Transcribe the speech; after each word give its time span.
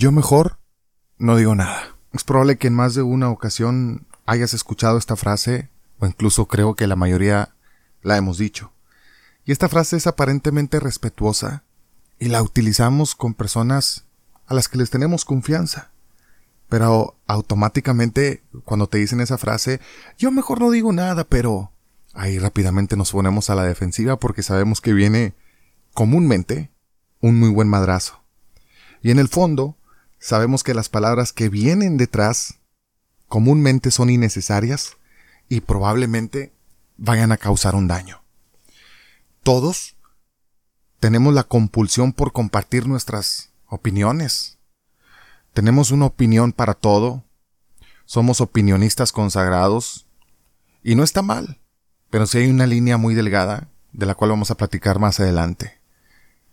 Yo 0.00 0.12
mejor 0.12 0.58
no 1.18 1.36
digo 1.36 1.54
nada. 1.54 1.94
Es 2.14 2.24
probable 2.24 2.56
que 2.56 2.68
en 2.68 2.74
más 2.74 2.94
de 2.94 3.02
una 3.02 3.28
ocasión 3.28 4.06
hayas 4.24 4.54
escuchado 4.54 4.96
esta 4.96 5.14
frase, 5.14 5.68
o 5.98 6.06
incluso 6.06 6.46
creo 6.46 6.74
que 6.74 6.86
la 6.86 6.96
mayoría 6.96 7.54
la 8.00 8.16
hemos 8.16 8.38
dicho. 8.38 8.72
Y 9.44 9.52
esta 9.52 9.68
frase 9.68 9.98
es 9.98 10.06
aparentemente 10.06 10.80
respetuosa 10.80 11.64
y 12.18 12.28
la 12.28 12.42
utilizamos 12.42 13.14
con 13.14 13.34
personas 13.34 14.06
a 14.46 14.54
las 14.54 14.68
que 14.68 14.78
les 14.78 14.88
tenemos 14.88 15.26
confianza. 15.26 15.90
Pero 16.70 17.18
automáticamente 17.26 18.42
cuando 18.64 18.86
te 18.86 18.96
dicen 18.96 19.20
esa 19.20 19.36
frase, 19.36 19.82
yo 20.16 20.30
mejor 20.30 20.60
no 20.60 20.70
digo 20.70 20.94
nada, 20.94 21.24
pero 21.24 21.72
ahí 22.14 22.38
rápidamente 22.38 22.96
nos 22.96 23.12
ponemos 23.12 23.50
a 23.50 23.54
la 23.54 23.64
defensiva 23.64 24.18
porque 24.18 24.42
sabemos 24.42 24.80
que 24.80 24.94
viene 24.94 25.34
comúnmente 25.92 26.70
un 27.20 27.38
muy 27.38 27.50
buen 27.50 27.68
madrazo. 27.68 28.22
Y 29.02 29.10
en 29.10 29.18
el 29.18 29.28
fondo, 29.28 29.76
sabemos 30.20 30.62
que 30.62 30.74
las 30.74 30.88
palabras 30.88 31.32
que 31.32 31.48
vienen 31.48 31.96
detrás 31.96 32.58
comúnmente 33.26 33.90
son 33.90 34.10
innecesarias 34.10 34.96
y 35.48 35.62
probablemente 35.62 36.52
vayan 36.96 37.32
a 37.32 37.38
causar 37.38 37.74
un 37.74 37.88
daño. 37.88 38.22
Todos 39.42 39.96
tenemos 41.00 41.32
la 41.34 41.44
compulsión 41.44 42.12
por 42.12 42.32
compartir 42.32 42.86
nuestras 42.86 43.50
opiniones. 43.66 44.58
Tenemos 45.54 45.90
una 45.90 46.06
opinión 46.06 46.52
para 46.52 46.74
todo. 46.74 47.24
Somos 48.04 48.40
opinionistas 48.40 49.12
consagrados. 49.12 50.06
Y 50.82 50.94
no 50.94 51.02
está 51.02 51.22
mal, 51.22 51.58
pero 52.10 52.26
sí 52.26 52.38
hay 52.38 52.50
una 52.50 52.66
línea 52.66 52.96
muy 52.96 53.14
delgada 53.14 53.68
de 53.92 54.06
la 54.06 54.14
cual 54.14 54.30
vamos 54.30 54.50
a 54.50 54.56
platicar 54.56 54.98
más 54.98 55.20
adelante. 55.20 55.78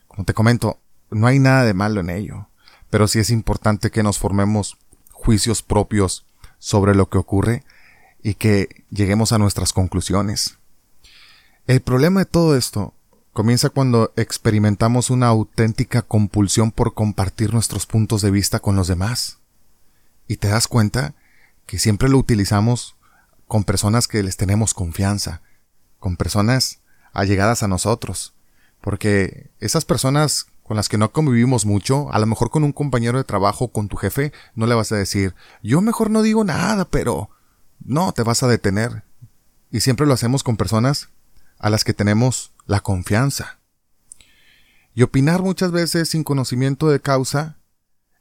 Como 0.08 0.26
te 0.26 0.34
comento, 0.34 0.80
no 1.12 1.28
hay 1.28 1.40
nada 1.40 1.64
de 1.64 1.74
malo 1.74 2.02
en 2.02 2.10
ello, 2.10 2.50
pero 2.90 3.08
sí 3.08 3.20
es 3.20 3.30
importante 3.30 3.92
que 3.92 4.04
nos 4.04 4.20
formemos 4.20 4.78
juicios 5.12 5.62
propios 5.62 6.26
sobre 6.60 6.96
lo 6.96 7.10
que 7.10 7.18
ocurre 7.18 7.64
y 8.24 8.36
que 8.36 8.86
lleguemos 8.90 9.32
a 9.32 9.38
nuestras 9.38 9.74
conclusiones. 9.74 10.58
El 11.68 11.82
problema 11.82 12.22
de 12.22 12.26
todo 12.26 12.56
esto 12.56 12.94
comienza 13.34 13.70
cuando 13.70 14.14
experimentamos 14.16 15.10
una 15.10 15.28
auténtica 15.28 16.02
compulsión 16.02 16.72
por 16.72 16.94
compartir 16.94 17.54
nuestros 17.54 17.86
puntos 17.86 18.22
de 18.22 18.32
vista 18.32 18.60
con 18.60 18.76
los 18.76 18.88
demás. 18.88 19.38
Y 20.28 20.38
te 20.38 20.48
das 20.48 20.68
cuenta 20.68 21.14
que 21.66 21.78
siempre 21.78 22.10
lo 22.10 22.18
utilizamos 22.18 22.96
con 23.48 23.64
personas 23.64 24.08
que 24.08 24.24
les 24.24 24.38
tenemos 24.38 24.74
confianza, 24.74 25.42
con 26.00 26.18
personas 26.18 26.80
allegadas 27.14 27.64
a 27.64 27.68
nosotros, 27.68 28.34
porque 28.82 29.50
esas 29.60 29.86
personas 29.86 30.48
con 30.68 30.76
las 30.76 30.90
que 30.90 30.98
no 30.98 31.12
convivimos 31.14 31.66
mucho, 31.66 32.12
a 32.12 32.20
lo 32.20 32.26
mejor 32.26 32.50
con 32.50 32.64
un 32.66 32.74
compañero 32.74 33.18
de 33.18 33.24
trabajo, 33.24 33.70
con 33.70 33.88
tu 33.88 33.96
jefe, 33.96 34.34
no 34.54 34.68
le 34.68 34.76
vas 34.76 34.92
a 34.92 34.98
decir, 34.98 35.34
yo 35.64 35.80
mejor 35.80 36.10
no 36.10 36.22
digo 36.22 36.44
nada, 36.44 36.86
pero 36.86 37.30
no, 37.80 38.12
te 38.12 38.24
vas 38.24 38.44
a 38.44 38.48
detener. 38.48 39.04
Y 39.72 39.80
siempre 39.80 40.06
lo 40.06 40.14
hacemos 40.14 40.44
con 40.44 40.58
personas 40.58 41.08
a 41.58 41.70
las 41.70 41.86
que 41.86 41.94
tenemos 41.94 42.52
la 42.66 42.82
confianza. 42.82 43.60
Y 44.94 45.04
opinar 45.04 45.42
muchas 45.42 45.72
veces 45.72 46.10
sin 46.10 46.26
conocimiento 46.26 46.90
de 46.90 47.00
causa 47.00 47.56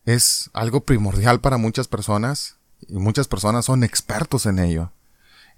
es 0.05 0.51
algo 0.53 0.85
primordial 0.85 1.41
para 1.41 1.57
muchas 1.57 1.89
personas, 1.89 2.59
y 2.89 2.95
muchas 2.95 3.27
personas 3.27 3.65
son 3.65 3.83
expertos 3.83 4.47
en 4.47 4.61
ello. 4.61 4.93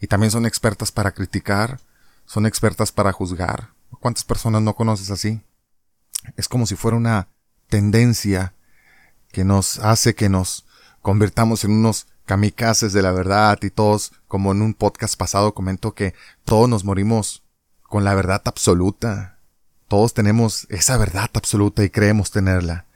Y 0.00 0.06
también 0.06 0.30
son 0.30 0.46
expertas 0.46 0.90
para 0.90 1.12
criticar, 1.12 1.80
son 2.24 2.46
expertas 2.46 2.92
para 2.92 3.12
juzgar. 3.12 3.72
¿Cuántas 4.00 4.24
personas 4.24 4.62
no 4.62 4.74
conoces 4.74 5.10
así? 5.10 5.42
Es 6.38 6.48
como 6.48 6.66
si 6.66 6.76
fuera 6.76 6.96
una 6.96 7.28
tendencia 7.68 8.54
que 9.32 9.44
nos 9.44 9.80
hace 9.80 10.14
que 10.14 10.28
nos 10.28 10.66
convirtamos 11.02 11.64
en 11.64 11.72
unos 11.72 12.06
kamikazes 12.26 12.92
de 12.92 13.02
la 13.02 13.10
verdad 13.10 13.58
y 13.62 13.70
todos, 13.70 14.12
como 14.28 14.52
en 14.52 14.62
un 14.62 14.72
podcast 14.72 15.18
pasado 15.18 15.52
comento 15.52 15.94
que 15.94 16.14
todos 16.44 16.68
nos 16.68 16.84
morimos 16.84 17.42
con 17.82 18.04
la 18.04 18.14
verdad 18.14 18.40
absoluta. 18.44 19.40
Todos 19.88 20.14
tenemos 20.14 20.68
esa 20.70 20.96
verdad 20.96 21.28
absoluta 21.34 21.82
y 21.82 21.90
creemos 21.90 22.30
tenerla. 22.30 22.86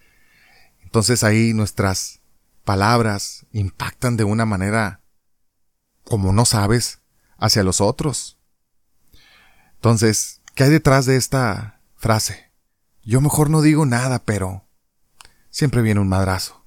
Entonces 0.81 1.25
ahí 1.25 1.53
nuestras 1.53 2.21
palabras 2.65 3.45
impactan 3.51 4.17
de 4.17 4.23
una 4.23 4.47
manera 4.47 5.01
como 6.05 6.33
no 6.33 6.45
sabes 6.45 7.01
hacia 7.39 7.65
los 7.65 7.81
otros. 7.81 8.39
Entonces, 9.75 10.43
¿qué 10.55 10.63
hay 10.63 10.71
detrás 10.71 11.07
de 11.07 11.17
esta 11.17 11.81
frase? 11.97 12.52
Yo 13.05 13.21
mejor 13.21 13.51
no 13.51 13.63
digo 13.63 13.85
nada, 13.85 14.21
pero 14.25 14.65
siempre 15.51 15.83
viene 15.83 16.01
un 16.01 16.09
madrazo. 16.09 16.65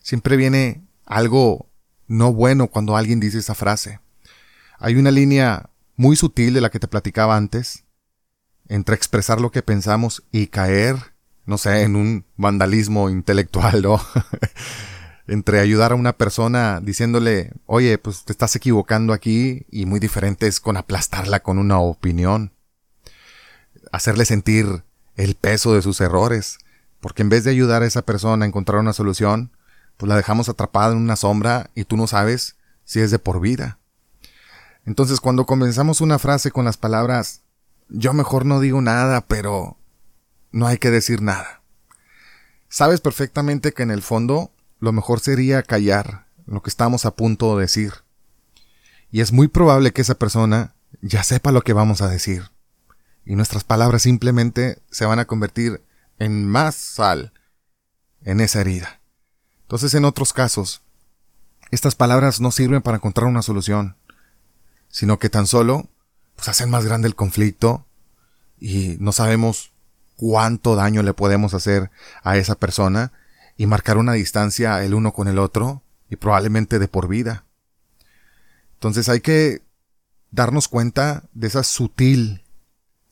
Siempre 0.00 0.36
viene 0.36 0.84
algo 1.04 1.68
no 2.06 2.32
bueno 2.32 2.68
cuando 2.68 2.96
alguien 2.96 3.20
dice 3.20 3.38
esa 3.38 3.54
frase. 3.54 4.00
Hay 4.78 4.96
una 4.96 5.10
línea 5.10 5.70
muy 5.96 6.16
sutil 6.16 6.54
de 6.54 6.60
la 6.60 6.70
que 6.70 6.80
te 6.80 6.88
platicaba 6.88 7.36
antes, 7.36 7.84
entre 8.68 8.94
expresar 8.94 9.40
lo 9.40 9.50
que 9.50 9.62
pensamos 9.62 10.22
y 10.30 10.46
caer, 10.46 10.96
no 11.46 11.58
sé, 11.58 11.82
en 11.82 11.96
un 11.96 12.24
vandalismo 12.36 13.10
intelectual, 13.10 13.82
¿no? 13.82 14.00
entre 15.26 15.60
ayudar 15.60 15.92
a 15.92 15.96
una 15.96 16.16
persona 16.16 16.80
diciéndole, 16.80 17.52
oye, 17.66 17.98
pues 17.98 18.24
te 18.24 18.32
estás 18.32 18.54
equivocando 18.56 19.12
aquí, 19.12 19.66
y 19.70 19.86
muy 19.86 20.00
diferente 20.00 20.46
es 20.46 20.60
con 20.60 20.76
aplastarla 20.76 21.40
con 21.40 21.58
una 21.58 21.78
opinión. 21.78 22.52
Hacerle 23.92 24.24
sentir 24.24 24.84
el 25.16 25.34
peso 25.34 25.74
de 25.74 25.82
sus 25.82 26.00
errores, 26.00 26.58
porque 27.00 27.22
en 27.22 27.28
vez 27.28 27.44
de 27.44 27.50
ayudar 27.50 27.82
a 27.82 27.86
esa 27.86 28.02
persona 28.02 28.44
a 28.44 28.48
encontrar 28.48 28.80
una 28.80 28.92
solución, 28.92 29.50
pues 29.96 30.08
la 30.08 30.16
dejamos 30.16 30.48
atrapada 30.48 30.92
en 30.92 30.98
una 30.98 31.16
sombra 31.16 31.70
y 31.74 31.84
tú 31.84 31.96
no 31.96 32.06
sabes 32.06 32.56
si 32.84 33.00
es 33.00 33.10
de 33.10 33.18
por 33.18 33.40
vida. 33.40 33.78
Entonces 34.84 35.20
cuando 35.20 35.46
comenzamos 35.46 36.00
una 36.00 36.18
frase 36.18 36.50
con 36.50 36.64
las 36.64 36.76
palabras 36.76 37.42
yo 37.88 38.14
mejor 38.14 38.46
no 38.46 38.60
digo 38.60 38.80
nada, 38.80 39.20
pero 39.20 39.76
no 40.50 40.66
hay 40.66 40.78
que 40.78 40.90
decir 40.90 41.20
nada. 41.20 41.60
Sabes 42.68 43.00
perfectamente 43.00 43.72
que 43.72 43.82
en 43.82 43.90
el 43.90 44.00
fondo 44.00 44.50
lo 44.80 44.92
mejor 44.92 45.20
sería 45.20 45.62
callar 45.62 46.26
lo 46.46 46.62
que 46.62 46.70
estamos 46.70 47.04
a 47.04 47.14
punto 47.14 47.56
de 47.56 47.62
decir. 47.62 47.92
Y 49.10 49.20
es 49.20 49.32
muy 49.32 49.48
probable 49.48 49.92
que 49.92 50.00
esa 50.00 50.14
persona 50.14 50.74
ya 51.02 51.22
sepa 51.22 51.52
lo 51.52 51.62
que 51.62 51.74
vamos 51.74 52.00
a 52.00 52.08
decir 52.08 52.51
y 53.24 53.36
nuestras 53.36 53.64
palabras 53.64 54.02
simplemente 54.02 54.82
se 54.90 55.06
van 55.06 55.18
a 55.18 55.24
convertir 55.26 55.82
en 56.18 56.46
más 56.46 56.74
sal 56.74 57.32
en 58.24 58.40
esa 58.40 58.60
herida. 58.60 59.00
Entonces, 59.62 59.94
en 59.94 60.04
otros 60.04 60.32
casos, 60.32 60.82
estas 61.70 61.94
palabras 61.94 62.40
no 62.40 62.50
sirven 62.50 62.82
para 62.82 62.98
encontrar 62.98 63.26
una 63.26 63.42
solución, 63.42 63.96
sino 64.88 65.18
que 65.18 65.30
tan 65.30 65.46
solo 65.46 65.88
pues, 66.36 66.48
hacen 66.48 66.70
más 66.70 66.84
grande 66.84 67.08
el 67.08 67.14
conflicto 67.14 67.86
y 68.60 68.96
no 69.00 69.12
sabemos 69.12 69.72
cuánto 70.16 70.76
daño 70.76 71.02
le 71.02 71.14
podemos 71.14 71.54
hacer 71.54 71.90
a 72.22 72.36
esa 72.36 72.54
persona 72.54 73.12
y 73.56 73.66
marcar 73.66 73.96
una 73.96 74.12
distancia 74.12 74.84
el 74.84 74.94
uno 74.94 75.12
con 75.12 75.28
el 75.28 75.38
otro 75.38 75.82
y 76.10 76.16
probablemente 76.16 76.78
de 76.78 76.88
por 76.88 77.08
vida. 77.08 77.44
Entonces 78.74 79.08
hay 79.08 79.20
que 79.20 79.62
darnos 80.30 80.68
cuenta 80.68 81.24
de 81.32 81.46
esa 81.46 81.62
sutil 81.62 82.44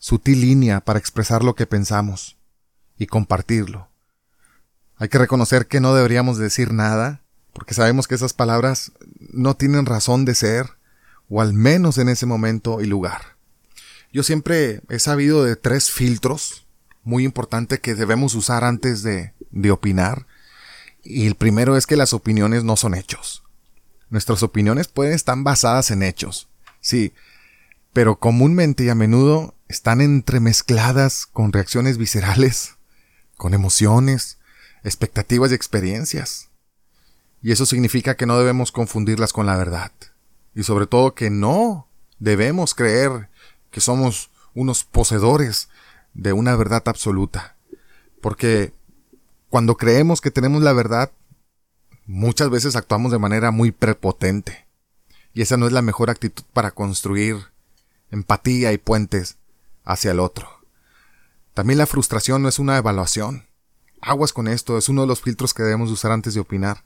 sutil 0.01 0.41
línea 0.41 0.81
para 0.81 0.99
expresar 0.99 1.45
lo 1.45 1.55
que 1.55 1.67
pensamos 1.67 2.37
y 2.99 3.07
compartirlo. 3.07 3.89
Hay 4.97 5.09
que 5.09 5.19
reconocer 5.19 5.67
que 5.67 5.81
no 5.81 5.95
deberíamos 5.95 6.39
decir 6.39 6.73
nada, 6.73 7.21
porque 7.53 7.75
sabemos 7.75 8.09
que 8.09 8.17
esas 8.17 8.33
palabras 8.33 8.93
no 9.19 9.55
tienen 9.55 9.87
razón 9.87 10.25
de 10.25 10.35
ser, 10.35 10.71
o 11.29 11.41
al 11.41 11.53
menos 11.53 11.99
en 11.99 12.09
ese 12.09 12.27
momento 12.27 12.81
y 12.81 12.87
lugar. 12.87 13.37
Yo 14.13 14.23
siempre 14.23 14.81
he 14.89 14.99
sabido 14.99 15.45
de 15.45 15.55
tres 15.55 15.91
filtros 15.91 16.67
muy 17.05 17.25
importantes 17.25 17.79
que 17.79 17.95
debemos 17.95 18.35
usar 18.35 18.65
antes 18.65 19.03
de, 19.03 19.33
de 19.51 19.71
opinar. 19.71 20.27
Y 21.03 21.27
el 21.27 21.35
primero 21.35 21.77
es 21.77 21.87
que 21.87 21.97
las 21.97 22.13
opiniones 22.13 22.65
no 22.65 22.77
son 22.77 22.95
hechos. 22.95 23.45
Nuestras 24.09 24.43
opiniones 24.43 24.89
pueden 24.89 25.13
estar 25.13 25.37
basadas 25.39 25.91
en 25.91 26.03
hechos, 26.03 26.49
sí, 26.81 27.13
pero 27.93 28.19
comúnmente 28.19 28.85
y 28.85 28.89
a 28.89 28.95
menudo 28.95 29.55
están 29.71 30.01
entremezcladas 30.01 31.27
con 31.27 31.53
reacciones 31.53 31.97
viscerales, 31.97 32.75
con 33.37 33.55
emociones, 33.55 34.39
expectativas 34.83 35.53
y 35.53 35.55
experiencias. 35.55 36.49
Y 37.41 37.53
eso 37.53 37.65
significa 37.65 38.17
que 38.17 38.27
no 38.27 38.37
debemos 38.37 38.73
confundirlas 38.73 39.33
con 39.33 39.47
la 39.47 39.57
verdad. 39.57 39.93
Y 40.57 40.65
sobre 40.65 40.89
todo 40.89 41.15
que 41.15 41.31
no 41.31 41.87
debemos 42.19 42.75
creer 42.75 43.29
que 43.71 43.81
somos 43.81 44.31
unos 44.55 44.83
poseedores 44.83 45.69
de 46.15 46.33
una 46.33 46.57
verdad 46.57 46.83
absoluta. 46.87 47.55
Porque 48.21 48.73
cuando 49.51 49.77
creemos 49.77 50.21
que 50.21 50.33
tenemos 50.33 50.65
la 50.65 50.73
verdad, 50.73 51.13
muchas 52.07 52.51
veces 52.51 52.75
actuamos 52.75 53.13
de 53.13 53.21
manera 53.21 53.53
muy 53.53 53.71
prepotente. 53.71 54.67
Y 55.33 55.43
esa 55.43 55.57
no 55.57 55.69
es 55.69 55.73
la 55.73 55.81
mejor 55.81 56.11
actitud 56.11 56.43
para 56.53 56.73
construir 56.73 57.37
empatía 58.11 58.73
y 58.73 58.79
puentes 58.79 59.37
hacia 59.85 60.11
el 60.11 60.21
otro. 60.21 60.49
También 61.55 61.79
la 61.79 61.87
frustración 61.87 62.43
no 62.43 62.49
es 62.49 62.59
una 62.59 62.77
evaluación. 62.77 63.47
aguas 64.01 64.33
con 64.33 64.49
esto, 64.49 64.79
es 64.79 64.89
uno 64.89 65.03
de 65.03 65.07
los 65.07 65.21
filtros 65.21 65.53
que 65.53 65.63
debemos 65.63 65.91
usar 65.91 66.13
antes 66.13 66.35
de 66.35 66.41
opinar. 66.41 66.85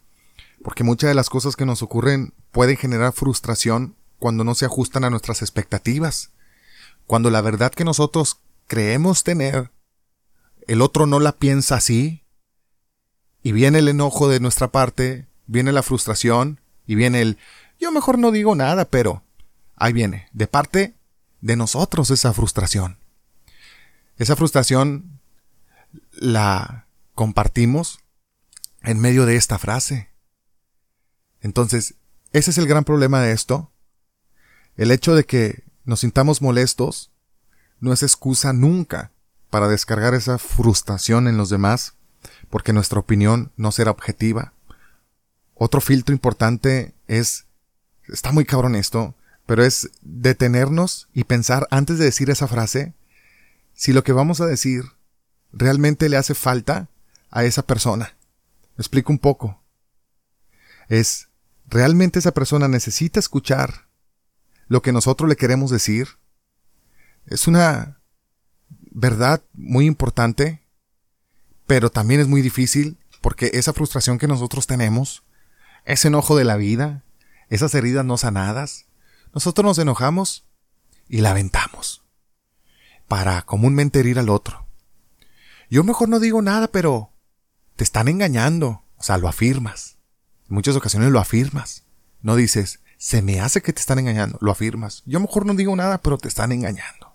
Porque 0.62 0.82
muchas 0.82 1.08
de 1.08 1.14
las 1.14 1.30
cosas 1.30 1.54
que 1.54 1.66
nos 1.66 1.82
ocurren 1.82 2.34
pueden 2.50 2.76
generar 2.76 3.12
frustración 3.12 3.96
cuando 4.18 4.42
no 4.42 4.54
se 4.54 4.64
ajustan 4.64 5.04
a 5.04 5.10
nuestras 5.10 5.42
expectativas. 5.42 6.32
Cuando 7.06 7.30
la 7.30 7.40
verdad 7.40 7.72
que 7.72 7.84
nosotros 7.84 8.40
creemos 8.66 9.22
tener, 9.22 9.70
el 10.66 10.80
otro 10.80 11.06
no 11.06 11.20
la 11.20 11.32
piensa 11.32 11.76
así, 11.76 12.24
y 13.42 13.52
viene 13.52 13.80
el 13.80 13.88
enojo 13.88 14.28
de 14.28 14.40
nuestra 14.40 14.72
parte, 14.72 15.28
viene 15.46 15.70
la 15.70 15.82
frustración, 15.82 16.60
y 16.86 16.94
viene 16.94 17.20
el 17.20 17.38
yo 17.78 17.92
mejor 17.92 18.18
no 18.18 18.30
digo 18.30 18.54
nada, 18.54 18.86
pero 18.86 19.22
ahí 19.76 19.92
viene, 19.92 20.28
de 20.32 20.46
parte 20.46 20.94
de 21.44 21.56
nosotros 21.56 22.10
esa 22.10 22.32
frustración. 22.32 22.96
Esa 24.16 24.34
frustración 24.34 25.20
la 26.10 26.86
compartimos 27.14 28.00
en 28.82 28.98
medio 28.98 29.26
de 29.26 29.36
esta 29.36 29.58
frase. 29.58 30.08
Entonces, 31.42 31.96
ese 32.32 32.50
es 32.50 32.56
el 32.56 32.66
gran 32.66 32.84
problema 32.84 33.20
de 33.20 33.32
esto. 33.32 33.70
El 34.76 34.90
hecho 34.90 35.14
de 35.14 35.24
que 35.24 35.64
nos 35.84 36.00
sintamos 36.00 36.40
molestos 36.40 37.10
no 37.78 37.92
es 37.92 38.02
excusa 38.02 38.54
nunca 38.54 39.12
para 39.50 39.68
descargar 39.68 40.14
esa 40.14 40.38
frustración 40.38 41.28
en 41.28 41.36
los 41.36 41.50
demás, 41.50 41.92
porque 42.48 42.72
nuestra 42.72 43.00
opinión 43.00 43.52
no 43.58 43.70
será 43.70 43.90
objetiva. 43.90 44.54
Otro 45.52 45.82
filtro 45.82 46.14
importante 46.14 46.94
es, 47.06 47.44
está 48.08 48.32
muy 48.32 48.46
cabrón 48.46 48.76
esto, 48.76 49.14
pero 49.46 49.64
es 49.64 49.90
detenernos 50.02 51.08
y 51.12 51.24
pensar 51.24 51.66
antes 51.70 51.98
de 51.98 52.06
decir 52.06 52.30
esa 52.30 52.48
frase, 52.48 52.94
si 53.74 53.92
lo 53.92 54.04
que 54.04 54.12
vamos 54.12 54.40
a 54.40 54.46
decir 54.46 54.84
realmente 55.52 56.08
le 56.08 56.16
hace 56.16 56.34
falta 56.34 56.88
a 57.30 57.44
esa 57.44 57.66
persona. 57.66 58.16
Me 58.76 58.82
explico 58.82 59.12
un 59.12 59.18
poco. 59.18 59.60
Es, 60.88 61.28
¿realmente 61.66 62.18
esa 62.18 62.32
persona 62.32 62.68
necesita 62.68 63.20
escuchar 63.20 63.86
lo 64.68 64.82
que 64.82 64.92
nosotros 64.92 65.28
le 65.28 65.36
queremos 65.36 65.70
decir? 65.70 66.08
Es 67.26 67.46
una 67.46 67.98
verdad 68.90 69.42
muy 69.52 69.86
importante, 69.86 70.60
pero 71.66 71.90
también 71.90 72.20
es 72.20 72.28
muy 72.28 72.42
difícil 72.42 72.98
porque 73.20 73.50
esa 73.54 73.72
frustración 73.72 74.18
que 74.18 74.28
nosotros 74.28 74.66
tenemos, 74.66 75.22
ese 75.84 76.08
enojo 76.08 76.36
de 76.36 76.44
la 76.44 76.56
vida, 76.56 77.02
esas 77.48 77.74
heridas 77.74 78.04
no 78.04 78.16
sanadas, 78.16 78.86
nosotros 79.34 79.64
nos 79.64 79.78
enojamos 79.78 80.44
y 81.08 81.20
la 81.20 81.32
aventamos 81.32 82.04
para 83.08 83.42
comúnmente 83.42 84.00
herir 84.00 84.18
al 84.18 84.28
otro. 84.30 84.66
Yo 85.68 85.82
mejor 85.82 86.08
no 86.08 86.20
digo 86.20 86.40
nada, 86.40 86.68
pero 86.68 87.10
te 87.76 87.84
están 87.84 88.08
engañando, 88.08 88.84
o 88.96 89.02
sea, 89.02 89.18
lo 89.18 89.28
afirmas. 89.28 89.98
En 90.48 90.54
muchas 90.54 90.76
ocasiones 90.76 91.10
lo 91.10 91.18
afirmas. 91.18 91.84
No 92.22 92.36
dices, 92.36 92.80
se 92.96 93.22
me 93.22 93.40
hace 93.40 93.60
que 93.60 93.72
te 93.72 93.80
están 93.80 93.98
engañando, 93.98 94.38
lo 94.40 94.52
afirmas. 94.52 95.02
Yo 95.04 95.18
mejor 95.20 95.46
no 95.46 95.54
digo 95.54 95.74
nada, 95.74 95.98
pero 95.98 96.16
te 96.16 96.28
están 96.28 96.52
engañando. 96.52 97.14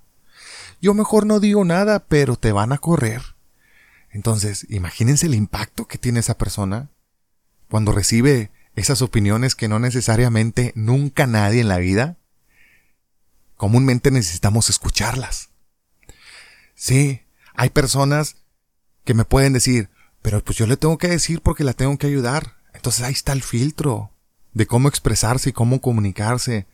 Yo 0.82 0.94
mejor 0.94 1.26
no 1.26 1.40
digo 1.40 1.64
nada, 1.64 2.00
pero 2.00 2.36
te 2.36 2.52
van 2.52 2.74
a 2.74 2.78
correr. 2.78 3.22
Entonces, 4.12 4.66
imagínense 4.70 5.26
el 5.26 5.36
impacto 5.36 5.88
que 5.88 5.98
tiene 5.98 6.20
esa 6.20 6.38
persona 6.38 6.90
cuando 7.70 7.92
recibe 7.92 8.52
esas 8.80 9.02
opiniones 9.02 9.56
que 9.56 9.68
no 9.68 9.78
necesariamente 9.80 10.72
nunca 10.76 11.28
nadie 11.28 11.62
en 11.62 11.68
la 11.68 11.78
vida, 11.78 12.18
comúnmente 13.58 14.10
necesitamos 14.10 14.70
escucharlas. 14.70 15.50
Sí, 16.76 17.22
hay 17.56 17.70
personas 17.72 18.38
que 19.04 19.14
me 19.14 19.26
pueden 19.26 19.52
decir, 19.52 19.90
pero 20.22 20.44
pues 20.44 20.58
yo 20.58 20.66
le 20.66 20.78
tengo 20.78 20.98
que 20.98 21.10
decir 21.10 21.42
porque 21.42 21.66
la 21.66 21.74
tengo 21.74 21.98
que 21.98 22.08
ayudar. 22.08 22.56
Entonces 22.74 23.04
ahí 23.04 23.12
está 23.12 23.34
el 23.34 23.44
filtro 23.44 24.12
de 24.54 24.66
cómo 24.66 24.88
expresarse 24.88 25.50
y 25.50 25.54
cómo 25.54 25.82
comunicarse. 25.82 26.66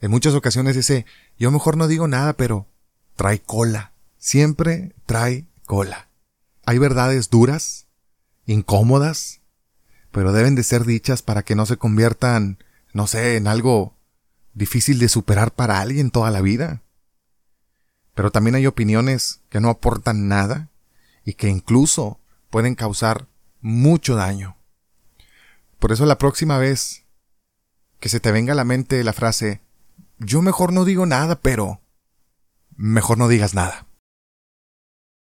En 0.00 0.10
muchas 0.10 0.34
ocasiones 0.34 0.76
ese, 0.76 1.04
yo 1.38 1.50
mejor 1.50 1.76
no 1.76 1.88
digo 1.88 2.08
nada, 2.08 2.32
pero 2.32 2.66
trae 3.16 3.40
cola. 3.40 3.92
Siempre 4.16 4.94
trae 5.04 5.44
cola. 5.66 6.08
Hay 6.64 6.78
verdades 6.78 7.28
duras, 7.28 7.86
incómodas, 8.46 9.42
pero 10.14 10.32
deben 10.32 10.54
de 10.54 10.62
ser 10.62 10.84
dichas 10.84 11.22
para 11.22 11.42
que 11.42 11.56
no 11.56 11.66
se 11.66 11.76
conviertan, 11.76 12.62
no 12.92 13.08
sé, 13.08 13.36
en 13.36 13.48
algo 13.48 13.96
difícil 14.52 15.00
de 15.00 15.08
superar 15.08 15.52
para 15.52 15.80
alguien 15.80 16.12
toda 16.12 16.30
la 16.30 16.40
vida. 16.40 16.82
Pero 18.14 18.30
también 18.30 18.54
hay 18.54 18.68
opiniones 18.68 19.40
que 19.48 19.58
no 19.58 19.70
aportan 19.70 20.28
nada 20.28 20.68
y 21.24 21.34
que 21.34 21.48
incluso 21.48 22.20
pueden 22.48 22.76
causar 22.76 23.26
mucho 23.60 24.14
daño. 24.14 24.56
Por 25.80 25.90
eso 25.90 26.06
la 26.06 26.16
próxima 26.16 26.58
vez 26.58 27.02
que 27.98 28.08
se 28.08 28.20
te 28.20 28.30
venga 28.30 28.52
a 28.52 28.56
la 28.56 28.62
mente 28.62 29.02
la 29.02 29.14
frase, 29.14 29.62
yo 30.20 30.42
mejor 30.42 30.72
no 30.72 30.84
digo 30.84 31.06
nada, 31.06 31.40
pero 31.40 31.80
mejor 32.76 33.18
no 33.18 33.26
digas 33.26 33.54
nada. 33.54 33.88